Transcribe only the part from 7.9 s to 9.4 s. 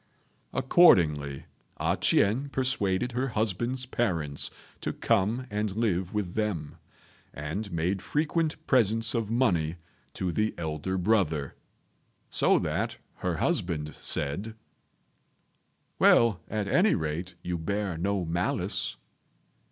frequent presents of